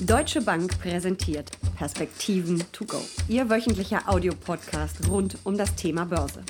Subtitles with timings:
[0.00, 3.00] Deutsche Bank präsentiert Perspektiven to go.
[3.26, 6.44] Ihr wöchentlicher Audiopodcast rund um das Thema Börse.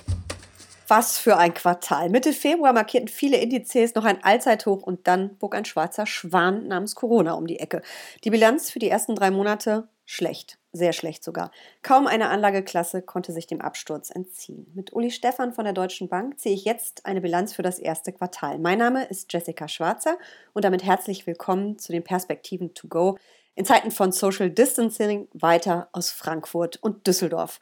[0.86, 2.10] Was für ein Quartal.
[2.10, 6.94] Mitte Februar markierten viele Indizes noch ein Allzeithoch und dann bog ein schwarzer Schwan namens
[6.94, 7.80] Corona um die Ecke.
[8.22, 11.50] Die Bilanz für die ersten drei Monate schlecht, sehr schlecht sogar.
[11.82, 14.66] Kaum eine Anlageklasse konnte sich dem Absturz entziehen.
[14.74, 18.10] Mit Uli Stephan von der Deutschen Bank ziehe ich jetzt eine Bilanz für das erste
[18.10, 18.58] Quartal.
[18.58, 20.16] Mein Name ist Jessica Schwarzer
[20.54, 23.18] und damit herzlich willkommen zu den Perspektiven to go
[23.54, 27.60] in Zeiten von Social Distancing weiter aus Frankfurt und Düsseldorf.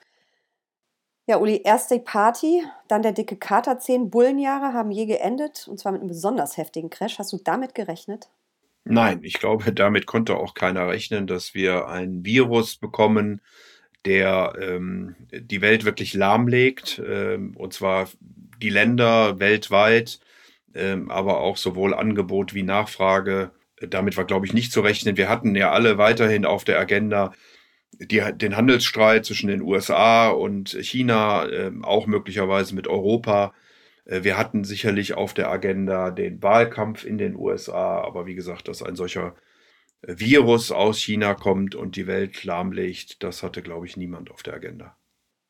[1.26, 3.80] Ja, Uli, erst die Party, dann der dicke Kater.
[3.80, 7.18] Zehn Bullenjahre haben je geendet und zwar mit einem besonders heftigen Crash.
[7.18, 8.28] Hast du damit gerechnet?
[8.88, 13.40] Nein, ich glaube, damit konnte auch keiner rechnen, dass wir ein Virus bekommen,
[14.04, 20.20] der ähm, die Welt wirklich lahmlegt, ähm, und zwar die Länder weltweit,
[20.74, 23.50] ähm, aber auch sowohl Angebot wie Nachfrage.
[23.80, 25.16] Damit war, glaube ich, nicht zu rechnen.
[25.16, 27.32] Wir hatten ja alle weiterhin auf der Agenda
[27.98, 33.52] die, den Handelsstreit zwischen den USA und China, äh, auch möglicherweise mit Europa.
[34.06, 38.68] Äh, wir hatten sicherlich auf der Agenda den Wahlkampf in den USA, aber wie gesagt,
[38.68, 39.34] dass ein solcher
[40.02, 44.42] äh, Virus aus China kommt und die Welt lahmlegt, das hatte, glaube ich, niemand auf
[44.42, 44.96] der Agenda.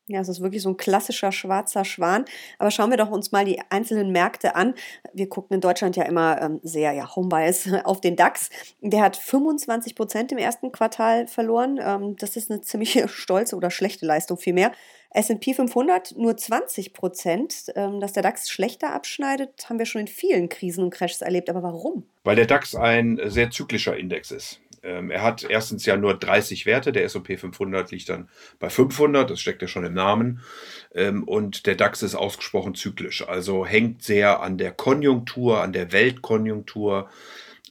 [0.09, 2.23] Ja, es ist wirklich so ein klassischer schwarzer Schwan.
[2.59, 4.73] Aber schauen wir doch uns mal die einzelnen Märkte an.
[5.13, 8.49] Wir gucken in Deutschland ja immer ähm, sehr ja, Homebias auf den DAX.
[8.81, 11.77] Der hat 25 Prozent im ersten Quartal verloren.
[11.81, 14.71] Ähm, das ist eine ziemlich stolze oder schlechte Leistung vielmehr.
[15.09, 17.65] S&P 500 nur 20 Prozent.
[17.75, 21.49] Ähm, dass der DAX schlechter abschneidet, haben wir schon in vielen Krisen und Crashs erlebt.
[21.49, 22.05] Aber warum?
[22.23, 24.61] Weil der DAX ein sehr zyklischer Index ist.
[24.87, 29.29] Ähm, er hat erstens ja nur 30 Werte, der S&P 500 liegt dann bei 500,
[29.29, 30.41] das steckt ja schon im Namen.
[30.95, 35.91] Ähm, und der DAX ist ausgesprochen zyklisch, also hängt sehr an der Konjunktur, an der
[35.91, 37.09] Weltkonjunktur.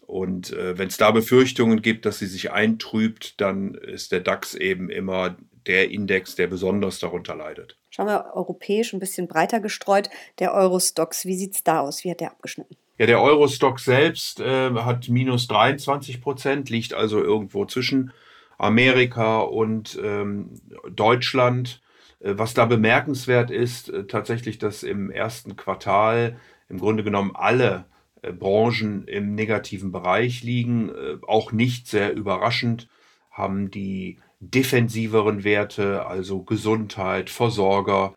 [0.07, 4.55] Und äh, wenn es da Befürchtungen gibt, dass sie sich eintrübt, dann ist der DAX
[4.55, 7.77] eben immer der Index, der besonders darunter leidet.
[7.91, 10.11] Schauen wir europäisch ein bisschen breiter gestreut.
[10.39, 12.05] Der Eurostox, wie sieht es da aus?
[12.05, 12.77] Wie hat der abgeschnitten?
[12.99, 18.13] Ja, der Eurostock selbst äh, hat minus 23 Prozent, liegt also irgendwo zwischen
[18.59, 21.83] Amerika und ähm, Deutschland.
[22.21, 26.37] Äh, was da bemerkenswert ist, äh, tatsächlich, dass im ersten Quartal
[26.69, 27.85] im Grunde genommen alle
[28.23, 30.91] äh, Branchen im negativen Bereich liegen.
[30.91, 32.89] Äh, auch nicht sehr überraschend
[33.31, 38.15] haben die defensiveren Werte, also Gesundheit, Versorger,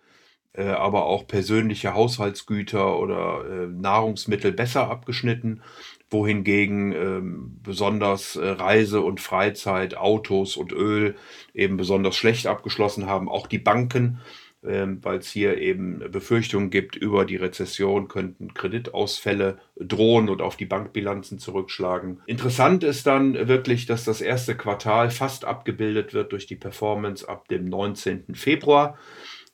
[0.61, 5.61] aber auch persönliche Haushaltsgüter oder äh, Nahrungsmittel besser abgeschnitten,
[6.09, 11.15] wohingegen ähm, besonders äh, Reise und Freizeit, Autos und Öl
[11.53, 13.29] eben besonders schlecht abgeschlossen haben.
[13.29, 14.19] Auch die Banken,
[14.63, 20.57] ähm, weil es hier eben Befürchtungen gibt über die Rezession, könnten Kreditausfälle drohen und auf
[20.57, 22.21] die Bankbilanzen zurückschlagen.
[22.25, 27.47] Interessant ist dann wirklich, dass das erste Quartal fast abgebildet wird durch die Performance ab
[27.47, 28.33] dem 19.
[28.33, 28.97] Februar.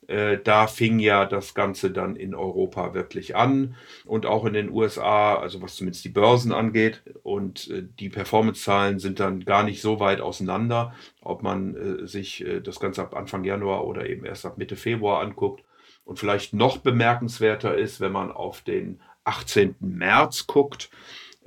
[0.08, 3.74] Äh, da fing ja das Ganze dann in Europa wirklich an
[4.04, 7.02] und auch in den USA, also was zumindest die Börsen angeht.
[7.22, 12.44] Und äh, die Performance-Zahlen sind dann gar nicht so weit auseinander, ob man äh, sich
[12.62, 15.64] das Ganze ab Anfang Januar oder eben erst ab Mitte Februar anguckt.
[16.04, 19.74] Und vielleicht noch bemerkenswerter ist, wenn man auf den 18.
[19.80, 20.88] März guckt,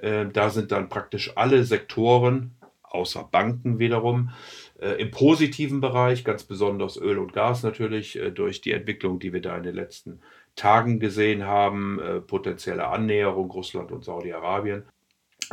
[0.01, 2.51] da sind dann praktisch alle Sektoren,
[2.89, 4.31] außer Banken wiederum,
[4.79, 9.33] äh, Im positiven Bereich, ganz besonders Öl und Gas natürlich, äh, durch die Entwicklung, die
[9.33, 10.21] wir da in den letzten
[10.55, 14.83] Tagen gesehen haben, äh, potenzielle Annäherung Russland und Saudi-Arabien.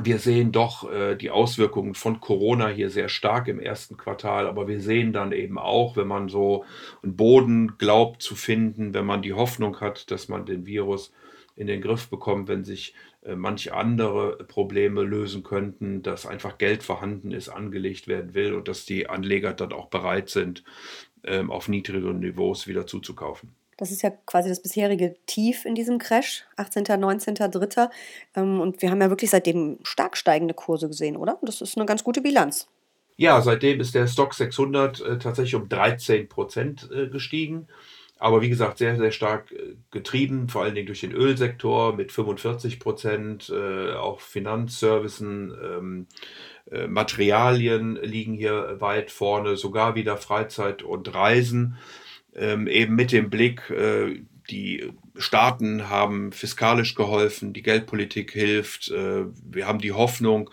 [0.02, 4.68] Wir sehen doch äh, die Auswirkungen von Corona hier sehr stark im ersten Quartal, aber
[4.68, 6.64] wir sehen dann eben auch, wenn man so
[7.02, 11.12] einen Boden glaubt zu finden, wenn man die Hoffnung hat, dass man den Virus
[11.56, 16.82] in den Griff bekommt, wenn sich äh, manche andere Probleme lösen könnten, dass einfach Geld
[16.82, 20.62] vorhanden ist, angelegt werden will und dass die Anleger dann auch bereit sind,
[21.24, 23.54] ähm, auf niedrigeren Niveaus wieder zuzukaufen.
[23.78, 27.88] Das ist ja quasi das bisherige Tief in diesem Crash, 18., 19., 3.
[28.34, 31.38] Und wir haben ja wirklich seitdem stark steigende Kurse gesehen, oder?
[31.42, 32.68] Das ist eine ganz gute Bilanz.
[33.16, 37.66] Ja, seitdem ist der Stock 600 äh, tatsächlich um 13 Prozent äh, gestiegen.
[38.18, 42.12] Aber wie gesagt, sehr, sehr stark äh, getrieben, vor allen Dingen durch den Ölsektor mit
[42.12, 46.06] 45 Prozent, äh, auch Finanzservicen, ähm,
[46.70, 51.76] äh, Materialien liegen hier weit vorne, sogar wieder Freizeit und Reisen,
[52.34, 59.24] ähm, eben mit dem Blick, äh, die Staaten haben fiskalisch geholfen, die Geldpolitik hilft, äh,
[59.44, 60.50] wir haben die Hoffnung,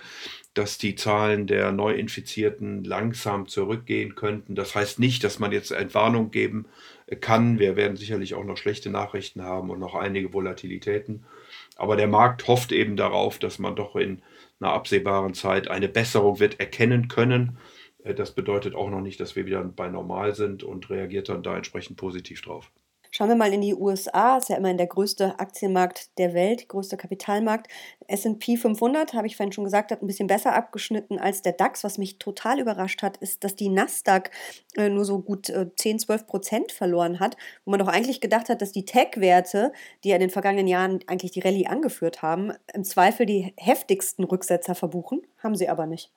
[0.54, 4.54] dass die Zahlen der Neuinfizierten langsam zurückgehen könnten.
[4.54, 6.66] Das heißt nicht, dass man jetzt Entwarnung geben
[7.19, 7.59] kann.
[7.59, 11.25] Wir werden sicherlich auch noch schlechte Nachrichten haben und noch einige Volatilitäten.
[11.75, 14.21] Aber der Markt hofft eben darauf, dass man doch in
[14.59, 17.57] einer absehbaren Zeit eine Besserung wird erkennen können.
[18.03, 21.44] Äh, das bedeutet auch noch nicht, dass wir wieder bei normal sind und reagiert dann
[21.44, 22.71] da entsprechend positiv drauf.
[23.15, 26.98] Schauen wir mal in die USA, ist ja immerhin der größte Aktienmarkt der Welt, größter
[26.98, 27.68] Kapitalmarkt.
[28.07, 31.83] S&P 500, habe ich vorhin schon gesagt, hat ein bisschen besser abgeschnitten als der DAX.
[31.83, 34.31] Was mich total überrascht hat, ist, dass die Nasdaq
[34.77, 38.50] äh, nur so gut äh, 10, 12 Prozent verloren hat, wo man doch eigentlich gedacht
[38.50, 39.74] hat, dass die Tech-Werte,
[40.04, 44.24] die ja in den vergangenen Jahren eigentlich die Rallye angeführt haben, im Zweifel die heftigsten
[44.24, 45.21] Rücksetzer verbuchen.
[45.38, 46.12] Haben sie aber nicht.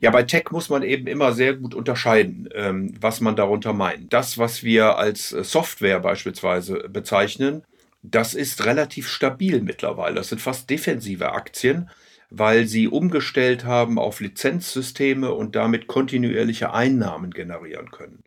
[0.00, 4.12] Ja, bei Tech muss man eben immer sehr gut unterscheiden, ähm, was man darunter meint.
[4.12, 7.62] Das, was wir als äh, Software beispielsweise bezeichnen,
[8.02, 10.16] das ist relativ stabil mittlerweile.
[10.16, 11.88] Das sind fast defensive Aktien,
[12.30, 18.22] weil sie umgestellt haben auf Lizenzsysteme und damit kontinuierliche Einnahmen generieren können.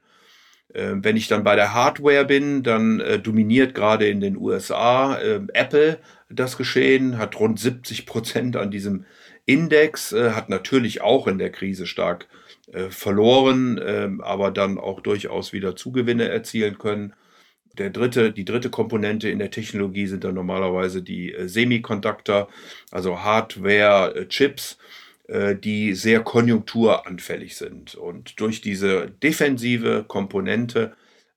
[0.73, 5.17] Ähm, wenn ich dann bei der Hardware bin, dann äh, dominiert gerade in den USA
[5.17, 5.99] äh, Apple
[6.29, 9.05] das Geschehen, hat rund 70 Prozent an diesem
[9.47, 12.27] Index äh, hat natürlich auch in der Krise stark
[12.71, 17.13] äh, verloren, äh, aber dann auch durchaus wieder Zugewinne erzielen können.
[17.77, 22.49] Der dritte, die dritte Komponente in der Technologie sind dann normalerweise die äh, Semiconductor,
[22.91, 24.77] also Hardware-Chips,
[25.27, 27.95] äh, die sehr konjunkturanfällig sind.
[27.95, 30.94] Und durch diese defensive Komponente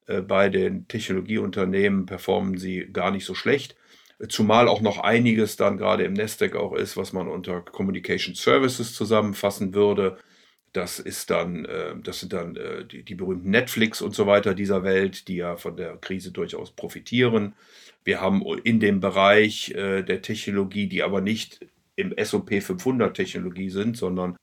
[0.09, 3.77] äh, bei den Technologieunternehmen performen sie gar nicht so schlecht.
[4.29, 8.95] Zumal auch noch einiges dann gerade im Nasdaq auch ist, was man unter Communication Services
[8.95, 10.19] zusammenfassen würde.
[10.73, 14.55] Das ist dann, äh, das sind dann äh, die, die berühmten Netflix und so weiter
[14.55, 17.55] dieser Welt, die ja von der Krise durchaus profitieren.
[18.05, 23.71] Wir haben in dem Bereich äh, der Technologie, die aber nicht im SOP 500 Technologie
[23.71, 24.37] sind, sondern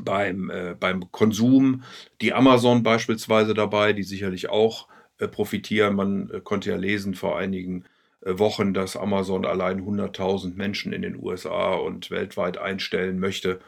[0.00, 1.82] beim, äh, beim Konsum,
[2.20, 4.88] die Amazon beispielsweise dabei, die sicherlich auch
[5.30, 5.94] profitieren.
[5.94, 7.84] Man konnte ja lesen vor einigen
[8.26, 13.60] Wochen, dass Amazon allein 100.000 Menschen in den USA und weltweit einstellen möchte,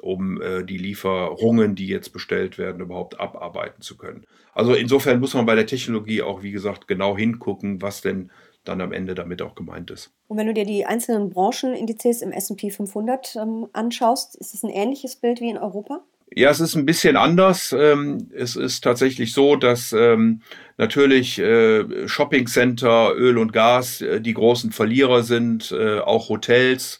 [0.00, 4.24] um äh, die Lieferungen, die jetzt bestellt werden, überhaupt abarbeiten zu können.
[4.52, 8.30] Also insofern muss man bei der Technologie auch, wie gesagt, genau hingucken, was denn
[8.64, 10.12] dann am Ende damit auch gemeint ist.
[10.28, 14.70] Und wenn du dir die einzelnen Branchenindizes im S&P 500 ähm, anschaust, ist es ein
[14.70, 16.02] ähnliches Bild wie in Europa?
[16.36, 17.72] Ja, es ist ein bisschen anders.
[17.78, 20.40] Ähm, es ist tatsächlich so, dass ähm,
[20.78, 26.98] natürlich äh, Shoppingcenter, Öl und Gas äh, die großen Verlierer sind, äh, auch Hotels,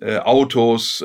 [0.00, 1.04] Autos,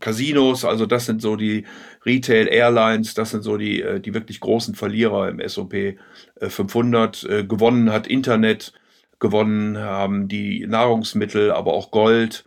[0.00, 1.66] Casinos, also das sind so die
[2.04, 5.96] Retail Airlines, das sind so die, die wirklich großen Verlierer im S&P
[6.40, 7.28] 500.
[7.48, 8.72] Gewonnen hat Internet,
[9.20, 12.44] gewonnen haben die Nahrungsmittel, aber auch Gold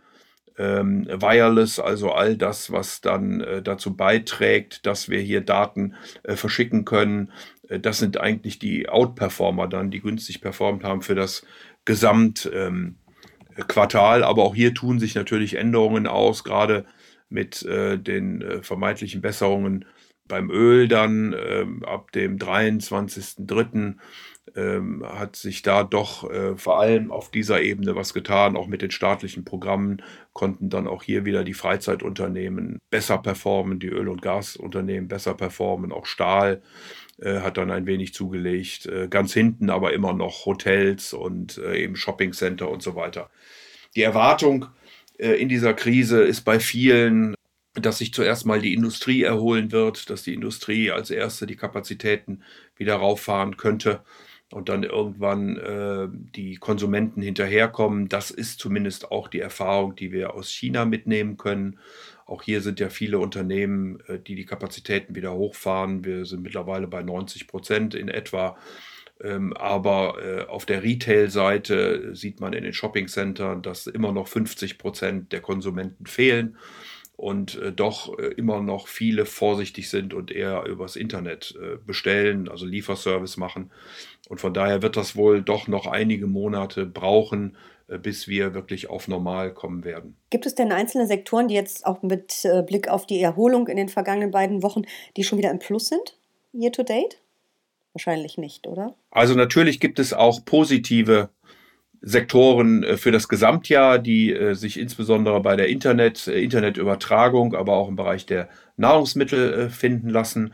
[0.56, 6.36] ähm, Wireless, also all das, was dann äh, dazu beiträgt, dass wir hier Daten äh,
[6.36, 7.32] verschicken können.
[7.68, 11.44] Äh, das sind eigentlich die Outperformer dann, die günstig performt haben für das
[11.84, 14.18] Gesamtquartal.
[14.18, 16.84] Ähm, Aber auch hier tun sich natürlich Änderungen aus, gerade
[17.28, 19.84] mit äh, den äh, vermeintlichen Besserungen
[20.26, 23.96] beim Öl dann ähm, ab dem 23.03
[24.56, 28.56] ähm, hat sich da doch äh, vor allem auf dieser Ebene was getan.
[28.56, 30.02] Auch mit den staatlichen Programmen
[30.32, 35.92] konnten dann auch hier wieder die Freizeitunternehmen besser performen, die Öl- und Gasunternehmen besser performen,
[35.92, 36.62] auch Stahl
[37.20, 38.86] äh, hat dann ein wenig zugelegt.
[38.86, 43.30] Äh, ganz hinten aber immer noch Hotels und äh, eben Shoppingcenter und so weiter.
[43.96, 44.66] Die Erwartung
[45.16, 47.36] in dieser Krise ist bei vielen
[47.74, 52.42] dass sich zuerst mal die Industrie erholen wird, dass die Industrie als erste die Kapazitäten
[52.76, 54.00] wieder rauffahren könnte
[54.54, 56.06] und dann irgendwann äh,
[56.36, 58.08] die Konsumenten hinterherkommen.
[58.08, 61.80] Das ist zumindest auch die Erfahrung, die wir aus China mitnehmen können.
[62.24, 66.04] Auch hier sind ja viele Unternehmen, äh, die die Kapazitäten wieder hochfahren.
[66.04, 68.56] Wir sind mittlerweile bei 90 Prozent in etwa.
[69.20, 74.78] Ähm, aber äh, auf der Retail-Seite sieht man in den Shopping-Centern, dass immer noch 50
[74.78, 76.56] Prozent der Konsumenten fehlen
[77.16, 82.48] und äh, doch äh, immer noch viele vorsichtig sind und eher übers Internet äh, bestellen,
[82.48, 83.70] also Lieferservice machen.
[84.28, 87.56] Und von daher wird das wohl doch noch einige Monate brauchen,
[87.88, 90.16] äh, bis wir wirklich auf normal kommen werden.
[90.30, 93.76] Gibt es denn einzelne Sektoren, die jetzt auch mit äh, Blick auf die Erholung in
[93.76, 94.82] den vergangenen beiden Wochen,
[95.16, 96.18] die schon wieder im Plus sind,
[96.52, 97.20] year to date?
[97.92, 98.96] Wahrscheinlich nicht, oder?
[99.12, 101.28] Also natürlich gibt es auch positive
[102.06, 107.96] Sektoren äh, für das Gesamtjahr, die sich insbesondere bei der Internet, Internetübertragung, aber auch im
[107.96, 110.52] Bereich der Nahrungsmittel finden lassen.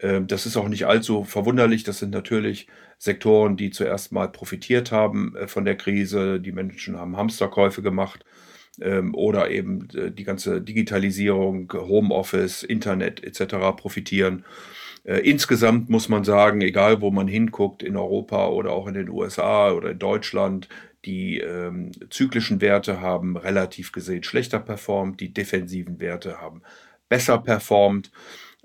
[0.00, 1.84] Ähm, das ist auch nicht allzu verwunderlich.
[1.84, 6.40] Das sind natürlich Sektoren, die zuerst mal profitiert haben äh, von der Krise.
[6.40, 8.24] Die Menschen haben Hamsterkäufe gemacht
[8.80, 13.56] ähm, oder eben äh, die ganze Digitalisierung, Homeoffice, Internet etc.
[13.76, 14.44] profitieren.
[15.06, 19.08] Äh, insgesamt muss man sagen, egal wo man hinguckt, in Europa oder auch in den
[19.08, 20.68] USA oder in Deutschland,
[21.04, 26.62] Die ähm, zyklischen Werte haben relativ gesehen schlechter performt, die defensiven Werte haben
[27.08, 28.10] besser performt.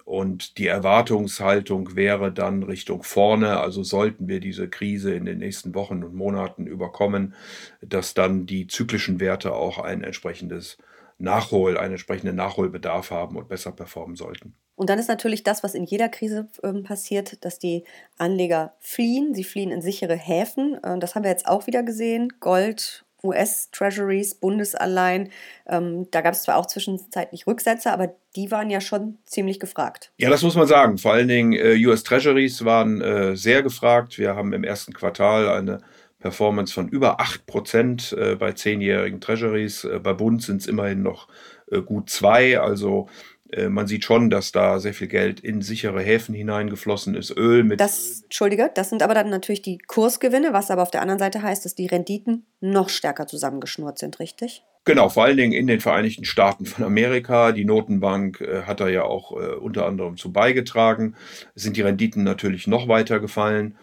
[0.05, 5.75] Und die Erwartungshaltung wäre dann Richtung vorne, also sollten wir diese Krise in den nächsten
[5.75, 7.35] Wochen und Monaten überkommen,
[7.81, 10.77] dass dann die zyklischen Werte auch ein entsprechendes
[11.21, 14.55] Nachhol, einen entsprechenden Nachholbedarf haben und besser performen sollten.
[14.75, 17.83] Und dann ist natürlich das, was in jeder Krise ähm, passiert, dass die
[18.17, 19.35] Anleger fliehen.
[19.35, 20.83] Sie fliehen in sichere Häfen.
[20.83, 22.33] Äh, das haben wir jetzt auch wieder gesehen.
[22.39, 25.29] Gold, US-Treasuries, Bundesanleihen.
[25.67, 30.11] Ähm, da gab es zwar auch zwischenzeitlich Rücksätze, aber die waren ja schon ziemlich gefragt.
[30.17, 30.97] Ja, das muss man sagen.
[30.97, 34.17] Vor allen Dingen äh, US-Treasuries waren äh, sehr gefragt.
[34.17, 35.81] Wir haben im ersten Quartal eine
[36.21, 39.83] Performance von über 8% äh, bei zehnjährigen Treasuries.
[39.83, 41.27] Äh, bei Bund sind es immerhin noch
[41.69, 42.59] äh, gut zwei.
[42.59, 43.09] Also
[43.51, 47.35] äh, man sieht schon, dass da sehr viel Geld in sichere Häfen hineingeflossen ist.
[47.35, 47.79] Öl mit.
[47.79, 51.41] Das, Entschuldige, das sind aber dann natürlich die Kursgewinne, was aber auf der anderen Seite
[51.41, 54.63] heißt, dass die Renditen noch stärker zusammengeschnurrt sind, richtig?
[54.83, 57.51] Genau, vor allen Dingen in den Vereinigten Staaten von Amerika.
[57.51, 61.15] Die Notenbank äh, hat da ja auch äh, unter anderem zu beigetragen.
[61.53, 63.77] Sind die Renditen natürlich noch weiter gefallen.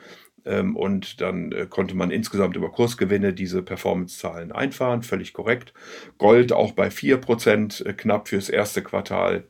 [0.49, 5.75] Ähm, und dann äh, konnte man insgesamt über Kursgewinne diese Performance-Zahlen einfahren, völlig korrekt.
[6.17, 9.45] Gold auch bei 4% äh, knapp fürs erste Quartal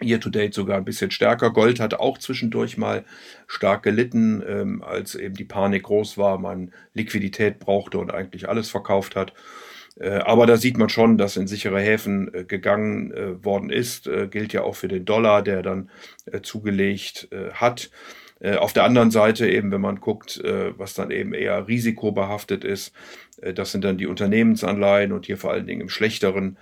[0.00, 1.50] Year to date sogar ein bisschen stärker.
[1.50, 3.04] Gold hat auch zwischendurch mal
[3.48, 8.70] stark gelitten, ähm, als eben die Panik groß war, man Liquidität brauchte und eigentlich alles
[8.70, 9.32] verkauft hat.
[9.98, 14.06] Äh, aber da sieht man schon, dass in sichere Häfen äh, gegangen äh, worden ist.
[14.06, 15.90] Äh, gilt ja auch für den Dollar, der dann
[16.42, 17.90] zugelegt hat.
[18.40, 22.64] Äh, auf der anderen Seite eben, wenn man guckt, äh, was dann eben eher risikobehaftet
[22.64, 22.92] ist,
[23.42, 26.58] äh, das sind dann die Unternehmensanleihen und hier vor allen Dingen im schlechteren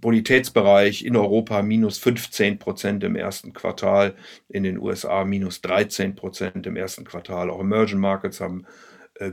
[0.00, 4.14] Bonitätsbereich in Europa minus 15 Prozent im ersten Quartal,
[4.48, 7.50] in den USA minus 13 Prozent im ersten Quartal.
[7.50, 8.64] Auch Emerging Markets haben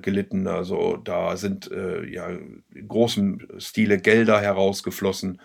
[0.02, 0.48] gelitten.
[0.48, 5.40] Also da sind ja in großem Stile Gelder herausgeflossen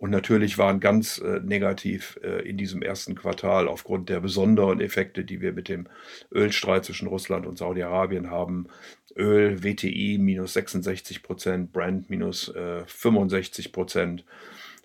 [0.00, 5.26] und natürlich waren ganz äh, negativ äh, in diesem ersten Quartal aufgrund der besonderen Effekte,
[5.26, 5.88] die wir mit dem
[6.32, 8.68] Ölstreit zwischen Russland und Saudi-Arabien haben.
[9.14, 14.24] Öl, WTI minus 66 Prozent, Brent minus äh, 65 Prozent.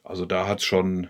[0.03, 1.07] Also da hat es schon,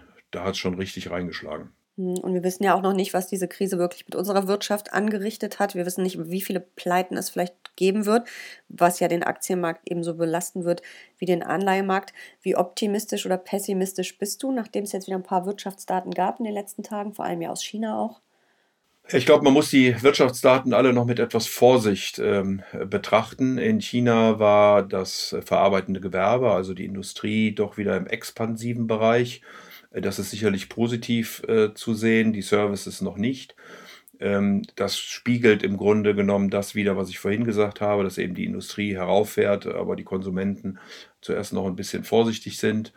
[0.53, 1.71] schon richtig reingeschlagen.
[1.97, 4.93] Hm, und wir wissen ja auch noch nicht, was diese Krise wirklich mit unserer Wirtschaft
[4.93, 5.73] angerichtet hat.
[5.73, 8.27] Wir wissen nicht, wie viele Pleiten es vielleicht geben wird,
[8.70, 10.82] was ja den Aktienmarkt ebenso belasten wird
[11.17, 12.13] wie den Anleihemarkt.
[12.41, 16.46] Wie optimistisch oder pessimistisch bist du, nachdem es jetzt wieder ein paar Wirtschaftsdaten gab in
[16.46, 18.22] den letzten Tagen, vor allem ja aus China auch?
[19.12, 23.60] Ich glaube, man muss die Wirtschaftsdaten alle noch mit etwas Vorsicht ähm, betrachten.
[23.60, 29.41] In China war das verarbeitende Gewerbe, also die Industrie, doch wieder im expansiven Bereich.
[29.91, 33.55] Das ist sicherlich positiv äh, zu sehen, die Services noch nicht.
[34.19, 38.36] Ähm, das spiegelt im Grunde genommen das wieder, was ich vorhin gesagt habe, dass eben
[38.36, 40.79] die Industrie herauffährt, aber die Konsumenten
[41.22, 42.93] zuerst noch ein bisschen vorsichtig sind.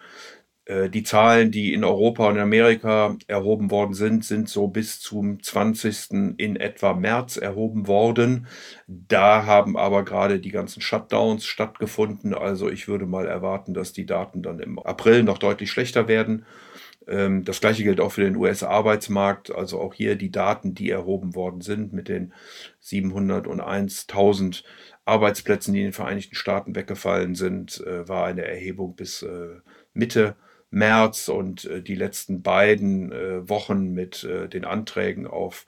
[0.69, 5.43] Äh, die Zahlen, die in Europa und Amerika erhoben worden sind, sind so bis zum
[5.43, 6.37] 20.
[6.37, 8.47] in etwa März erhoben worden.
[8.87, 12.35] Da haben aber gerade die ganzen Shutdowns stattgefunden.
[12.35, 16.45] Also ich würde mal erwarten, dass die Daten dann im April noch deutlich schlechter werden.
[17.09, 19.55] Ähm, das gleiche gilt auch für den US-Arbeitsmarkt.
[19.55, 22.33] Also auch hier die Daten, die erhoben worden sind mit den
[22.83, 24.63] 701.000
[25.05, 29.57] Arbeitsplätzen, die in den Vereinigten Staaten weggefallen sind, äh, war eine Erhebung bis äh,
[29.95, 30.37] Mitte
[30.71, 33.11] März und äh, die letzten beiden
[33.49, 35.65] Wochen mit den Anträgen auf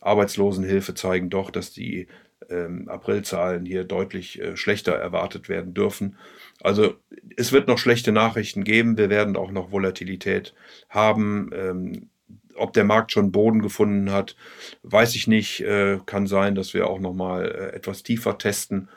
[0.00, 2.06] Arbeitslosenhilfe zeigen doch, dass die
[2.50, 6.16] ähm, Aprilzahlen hier deutlich schlechter erwartet werden dürfen.
[6.60, 6.94] Also
[7.36, 8.96] es wird noch schlechte Nachrichten geben.
[8.96, 10.54] Wir werden auch noch Volatilität
[10.88, 11.50] haben.
[11.54, 12.08] Ähm,
[12.56, 14.36] ob der Markt schon Boden gefunden hat,
[14.82, 15.60] weiß ich nicht.
[15.60, 18.88] Äh, kann sein, dass wir auch noch mal äh, etwas tiefer testen.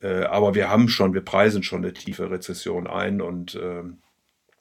[0.00, 3.98] Äh, aber wir haben schon, wir preisen schon eine tiefe Rezession ein und ähm,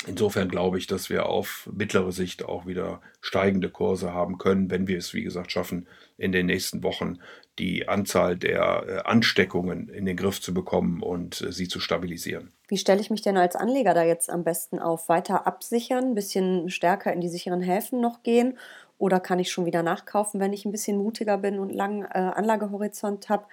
[0.08, 4.88] Insofern glaube ich, dass wir auf mittlere Sicht auch wieder steigende Kurse haben können, wenn
[4.88, 7.18] wir es, wie gesagt, schaffen, in den nächsten Wochen
[7.60, 12.52] die Anzahl der äh, Ansteckungen in den Griff zu bekommen und äh, sie zu stabilisieren.
[12.68, 15.08] Wie stelle ich mich denn als Anleger da jetzt am besten auf?
[15.10, 18.58] Weiter absichern, ein bisschen stärker in die sicheren Häfen noch gehen?
[18.98, 22.18] Oder kann ich schon wieder nachkaufen, wenn ich ein bisschen mutiger bin und langen äh,
[22.18, 23.46] Anlagehorizont habe?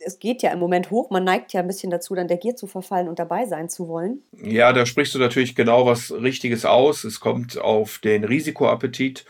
[0.00, 1.10] es geht ja im Moment hoch.
[1.10, 3.88] Man neigt ja ein bisschen dazu, dann der Gier zu verfallen und dabei sein zu
[3.88, 4.22] wollen.
[4.42, 7.04] Ja, da sprichst du natürlich genau was Richtiges aus.
[7.04, 9.24] Es kommt auf den Risikoappetit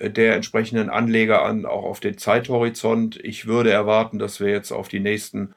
[0.00, 3.18] der entsprechenden Anleger an, auch auf den Zeithorizont.
[3.22, 5.54] Ich würde erwarten, dass wir jetzt auf die nächsten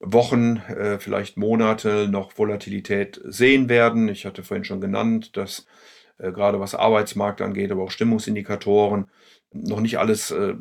[0.00, 4.08] Wochen, äh, vielleicht Monate noch Volatilität sehen werden.
[4.08, 5.66] Ich hatte vorhin schon genannt, dass
[6.18, 9.06] äh, gerade was Arbeitsmarkt angeht, aber auch Stimmungsindikatoren
[9.52, 10.54] noch nicht alles äh,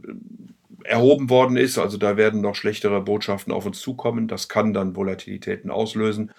[0.84, 1.78] erhoben worden ist.
[1.78, 4.28] Also da werden noch schlechtere Botschaften auf uns zukommen.
[4.28, 6.32] Das kann dann Volatilitäten auslösen.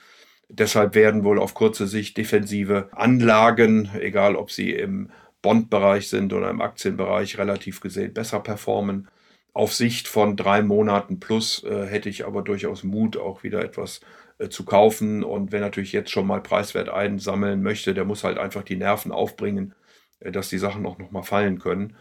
[0.48, 5.10] Deshalb werden wohl auf kurze Sicht defensive Anlagen, egal ob sie im
[5.44, 9.08] Bondbereich sind oder im Aktienbereich, relativ gesehen besser performen.
[9.52, 14.00] Auf Sicht von drei Monaten plus äh, hätte ich aber durchaus Mut, auch wieder etwas
[14.38, 15.22] äh, zu kaufen.
[15.22, 19.12] Und wer natürlich jetzt schon mal preiswert einsammeln möchte, der muss halt einfach die Nerven
[19.12, 19.74] aufbringen,
[20.32, 21.96] dass die Sachen auch nochmal fallen können.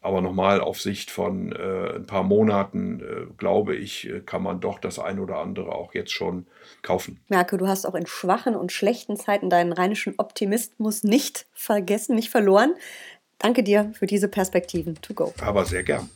[0.00, 4.60] Aber nochmal auf Sicht von äh, ein paar Monaten, äh, glaube ich, äh, kann man
[4.60, 6.46] doch das ein oder andere auch jetzt schon
[6.82, 7.20] kaufen.
[7.28, 12.30] Merke, du hast auch in schwachen und schlechten Zeiten deinen rheinischen Optimismus nicht vergessen, nicht
[12.30, 12.74] verloren.
[13.38, 15.00] Danke dir für diese Perspektiven.
[15.02, 15.34] To go.
[15.40, 16.08] Aber sehr gern.